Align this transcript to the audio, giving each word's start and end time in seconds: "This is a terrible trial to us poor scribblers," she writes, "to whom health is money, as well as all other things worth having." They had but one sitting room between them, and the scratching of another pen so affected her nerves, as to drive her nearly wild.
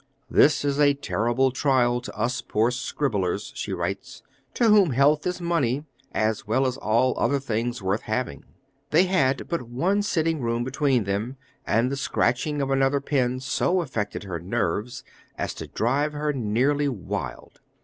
"This 0.31 0.65
is 0.65 0.79
a 0.79 0.95
terrible 0.95 1.51
trial 1.51 2.01
to 2.01 2.17
us 2.17 2.41
poor 2.41 2.71
scribblers," 2.71 3.51
she 3.55 3.71
writes, 3.71 4.23
"to 4.55 4.69
whom 4.69 4.89
health 4.93 5.27
is 5.27 5.39
money, 5.39 5.85
as 6.11 6.47
well 6.47 6.65
as 6.65 6.75
all 6.77 7.13
other 7.19 7.39
things 7.39 7.83
worth 7.83 8.01
having." 8.01 8.43
They 8.89 9.03
had 9.05 9.47
but 9.47 9.61
one 9.61 10.01
sitting 10.01 10.41
room 10.41 10.63
between 10.63 11.03
them, 11.03 11.37
and 11.67 11.91
the 11.91 11.97
scratching 11.97 12.63
of 12.63 12.71
another 12.71 12.99
pen 12.99 13.41
so 13.41 13.79
affected 13.83 14.23
her 14.23 14.39
nerves, 14.39 15.03
as 15.37 15.53
to 15.53 15.67
drive 15.67 16.13
her 16.13 16.33
nearly 16.33 16.89
wild. 16.89 17.59